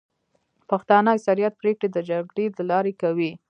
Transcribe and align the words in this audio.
پښتانه 0.69 1.09
اکثريت 1.13 1.53
پريکړي 1.61 1.87
د 1.91 1.97
جرګي 2.09 2.47
د 2.57 2.59
لاري 2.71 2.93
کوي. 3.01 3.31